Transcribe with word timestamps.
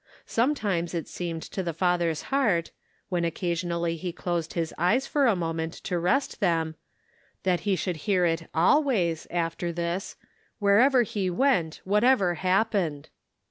Sometimes 0.25 0.95
it 0.95 1.07
seemed 1.07 1.43
to 1.43 1.61
the 1.61 1.75
father's 1.75 2.23
heart— 2.33 2.71
when 3.09 3.23
oc 3.23 3.33
casionally 3.33 3.99
he 3.99 4.11
closed 4.11 4.53
his 4.53 4.73
eyes 4.75 5.05
for 5.05 5.27
a 5.27 5.35
moment 5.35 5.73
to 5.73 5.99
rest 5.99 6.39
them— 6.39 6.73
that 7.43 7.59
he 7.69 7.75
should 7.75 7.97
hear 7.97 8.25
it 8.25 8.47
always, 8.51 9.27
after 9.29 9.71
this, 9.71 10.15
whorever 10.59 11.03
he 11.05 11.29
went, 11.29 11.81
whatever 11.83 12.33
hap 12.33 12.71
pened 12.71 13.09